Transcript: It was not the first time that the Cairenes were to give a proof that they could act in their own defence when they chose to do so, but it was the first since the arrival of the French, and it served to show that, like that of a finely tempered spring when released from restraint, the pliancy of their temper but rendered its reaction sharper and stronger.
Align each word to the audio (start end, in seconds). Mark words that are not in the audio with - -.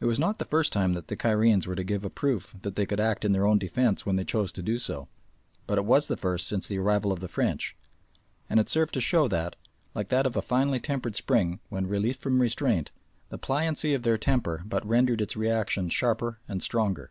It 0.00 0.06
was 0.06 0.18
not 0.18 0.38
the 0.38 0.46
first 0.46 0.72
time 0.72 0.94
that 0.94 1.08
the 1.08 1.14
Cairenes 1.14 1.66
were 1.66 1.74
to 1.74 1.84
give 1.84 2.02
a 2.02 2.08
proof 2.08 2.54
that 2.62 2.74
they 2.74 2.86
could 2.86 3.00
act 3.00 3.22
in 3.22 3.32
their 3.32 3.46
own 3.46 3.58
defence 3.58 4.06
when 4.06 4.16
they 4.16 4.24
chose 4.24 4.50
to 4.52 4.62
do 4.62 4.78
so, 4.78 5.08
but 5.66 5.76
it 5.76 5.84
was 5.84 6.08
the 6.08 6.16
first 6.16 6.46
since 6.48 6.66
the 6.66 6.78
arrival 6.78 7.12
of 7.12 7.20
the 7.20 7.28
French, 7.28 7.76
and 8.48 8.58
it 8.58 8.70
served 8.70 8.94
to 8.94 9.00
show 9.02 9.28
that, 9.28 9.56
like 9.94 10.08
that 10.08 10.24
of 10.24 10.36
a 10.36 10.40
finely 10.40 10.80
tempered 10.80 11.16
spring 11.16 11.60
when 11.68 11.86
released 11.86 12.20
from 12.22 12.40
restraint, 12.40 12.92
the 13.28 13.36
pliancy 13.36 13.92
of 13.92 14.04
their 14.04 14.16
temper 14.16 14.62
but 14.64 14.86
rendered 14.86 15.20
its 15.20 15.36
reaction 15.36 15.90
sharper 15.90 16.38
and 16.48 16.62
stronger. 16.62 17.10